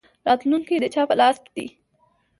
راتلونکی 0.27 0.75
د 0.79 0.85
چا 0.93 1.01
په 1.09 1.15
لاس 1.19 1.35
کې 1.43 1.51
دی؟ 1.55 1.67